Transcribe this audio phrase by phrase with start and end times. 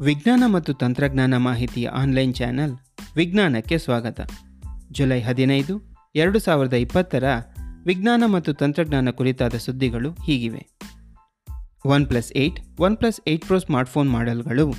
[0.00, 2.76] ವಿಜ್ಞಾನ ಮತ್ತು ತಂತ್ರಜ್ಞಾನ ಮಾಹಿತಿಯ ಆನ್ಲೈನ್ ಚಾನೆಲ್
[3.16, 4.20] ವಿಜ್ಞಾನಕ್ಕೆ ಸ್ವಾಗತ.
[4.92, 5.80] ಜುಲೈ ಹದಿನೈದು,
[6.14, 7.24] ಎರಡು ಸಾವಿರದ ಇಪ್ಪತ್ತರ
[7.84, 10.66] ವಿಜ್ಞಾನ ಮತ್ತು ತಂತ್ರಜ್ಞಾನ ಕುರಿತಾದ ಸುದ್ದಿಗಳು ಹೀಗಿವೆ.
[12.06, 14.74] OnePlus eight OnePlus eight pro smartphone ಮಾಡೆಲ್ಗಳು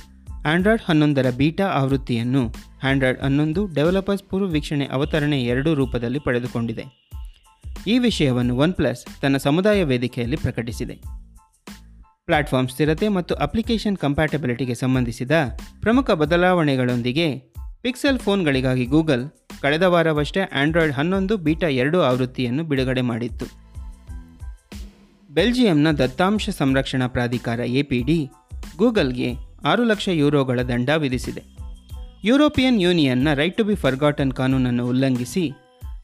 [0.46, 2.54] Android ಹನ್ನೊಂದರ ಬೀಟಾ ಆವೃತ್ತಿಯನ್ನು
[2.84, 7.10] ಆಂಡ್ರಾಯ್ಡ್ ಹನ್ನೊಂದು ಡೆವಲಪರ್ಸ್ ಪೂರ್ವ ವೀಕ್ಷಣೆ ಅವತರಣೆ ಎರಡೂ ರೂಪದಲ್ಲಿ ಪಡೆದುಕೊಂಡಿದೆ.
[7.88, 11.22] ಈ ವಿಷಯವನ್ನು ಒನ್ ಪ್ಲಸ್ ತನ್ನ ಸಮುದಾಯ ವೇದಿಕೆಯಲ್ಲಿ ಪ್ರಕಟಿಸಿದೆ.
[12.31, 15.31] ಪ್ಲಾಟ್ಫಾರ್ಮ್ ಸ್ಥಿರತೆ ಮತ್ತು ಅಪ್ಲಿಕೇಶನ್ ಕಂಪ್ಯಾಟಬಿಲಿಟಿಗೆ ಸಂಬಂಧಿಸಿದ
[15.81, 17.38] ಪ್ರಮುಖ ಬದಲಾವಣೆಗಳೊಂದಿಗೆ
[17.81, 19.30] ಪಿಕ್ಸೆಲ್ ಫೋನ್ಗಳಿಗಾಗಿ ಗೂಗಲ್
[19.62, 23.45] ಕಳೆದ ವಾರವಷ್ಟೇ ಆಂಡ್ರಾಯ್ಡ್ ಹನ್ನೊಂದು ಬೀಟಾ ಎರಡು ಆವೃತ್ತಿಯನ್ನು ಬಿಡುಗಡೆ ಮಾಡಿತ್ತು.
[25.31, 28.30] ಬೆಲ್ಜಿಯಂನ ದತ್ತಾಂಶ ಸಂರಕ್ಷಣಾ ಪ್ರಾಧಿಕಾರ ಎಪಿಡಿ
[28.77, 29.34] ಗೂಗಲ್ಗೆ
[29.66, 31.44] ಆರು ಲಕ್ಷ ಯೂರೋಗಳ ದಂಡ ವಿಧಿಸಿದೆ.
[32.23, 35.52] ಯುರೋಪಿಯನ್ ಯೂನಿಯನ್ನ ರೈಟ್ ಟು ಬಿ ಫರ್ಗಾಟನ್ ಕಾನೂನನ್ನು ಉಲ್ಲಂಘಿಸಿ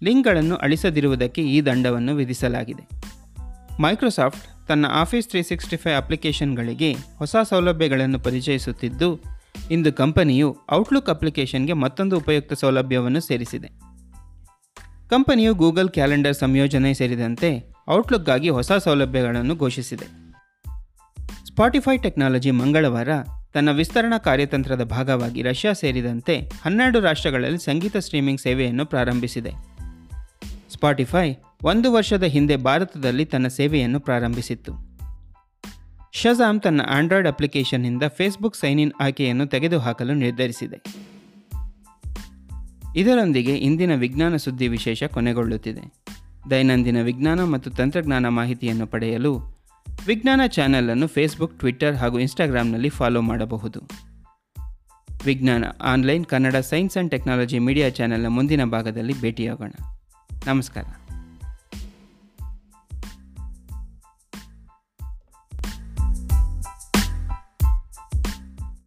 [0.03, 2.89] ಲಿಂಕ್ಗಳನ್ನು ಅಳಿಸದಿರುವುದಕ್ಕೆ ಈ ದಂಡವನ್ನು ವಿಧಿಸಲಾಗಿದೆ.
[3.81, 9.19] ಮೈಕ್ರೋಸಾಫ್ಟ್ ತನ್ನ ಆಫೀಸ್ ತ್ರೀ ಸಿಕ್ಸ್ಟಿ ಫೈವ್ ಅಪ್ಲಿಕೇಶನ್ಗಳಿಗೆ ಹೊಸ ಸೌಲಭ್ಯಗಳನ್ನು ಪರಿಚಯಿಸುತ್ತಿದ್ದು,
[9.71, 13.67] ಇಂದು ಕಂಪನಿಯು ಔಟ್ಲುಕ್ ಅಪ್ಲಿಕೇಶನ್ಗೆ ಮತ್ತೊಂದು ಉಪಯುಕ್ತ ಸೌಲಭ್ಯವನ್ನು ಸೇರಿಸಿದೆ.
[15.09, 20.27] ಕಂಪನಿಯು ಗೂಗಲ್ ಕ್ಯಾಲೆಂಡರ್ ಸಂಯೋಜನೆ ಸೇರಿದಂತೆ ಔಟ್ಲುಕ್ಗಾಗಿ ಹೊಸ ಸೌಲಭ್ಯಗಳನ್ನು ಘೋಷಿಸಿದೆ.
[21.47, 23.09] ಸ್ಪಾಟಿಫೈ ಟೆಕ್ನಾಲಜಿ ಮಂಗಳವಾರ
[23.53, 29.66] ತನ್ನ ವಿಸ್ತರಣಾ ಕಾರ್ಯತಂತ್ರದ ಭಾಗವಾಗಿ ರಷ್ಯಾ ಸೇರಿದಂತೆ ಹನ್ನೆರಡು ರಾಷ್ಟ್ರಗಳಲ್ಲಿ ಸಂಗೀತ ಸ್ಟ್ರೀಮಿಂಗ್ ಸೇವೆಯನ್ನು ಪ್ರಾರಂಭಿಸಿದೆ.
[30.77, 31.33] ಸ್ಪಾಟಿಫೈ
[31.63, 34.73] ಒಂದು ವರ್ಷದ ಹಿಂದೆ ಭಾರತದಲ್ಲಿ ತನ್ನ ಸೇವೆಯನ್ನು ಪ್ರಾರಂಭಿಸಿತ್ತು.
[36.11, 40.83] ಶಜಾಮ್ ತನ್ನ ಆಂಡ್ರಾಯ್ಡ್ ಅಪ್ಲಿಕೇಶನ್ನಿಂದ ಫೇಸ್ಬುಕ್ ಸೈನ್ ಇನ್ ಆಯ್ಕೆಯನ್ನು ತೆಗೆದುಹಾಕಲು ನಿರ್ಧರಿಸಿದೆ.
[42.95, 46.05] ಇದರೊಂದಿಗೆ ಇಂದಿನ ವಿಜ್ಞಾನ ಸುದ್ದಿ ವಿಶೇಷ ಕೊನೆಗೊಳ್ಳುತ್ತಿದೆ.
[46.49, 49.37] ದೈನಂದಿನ ವಿಜ್ಞಾನ ಮತ್ತು ತಂತ್ರಜ್ಞಾನ ಮಾಹಿತಿಯನ್ನು ಪಡೆಯಲು
[50.07, 53.81] ವಿಜ್ಞಾನ ಚಾನೆಲ್ ಫೇಸ್ಬುಕ್ ಟ್ವಿಟ್ಟರ್ ಹಾಗೂ ಇನ್ಸ್ಟಾಗ್ರಾಮ್ನಲ್ಲಿ ಫಾಲೋ ಮಾಡಬಹುದು.
[55.25, 59.71] ವಿಜ್ಞಾನ online Kannada science and technology media ಚಾನೆಲ್ನ ಮುಂದಿನ ಭಾಗದಲ್ಲಿ ಭೇಟಿಯಾಗೋಣ.
[60.47, 60.85] ನಮಸ್ಕಾರ.